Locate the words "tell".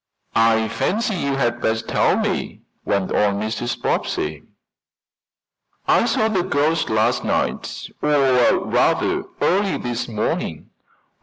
1.87-2.17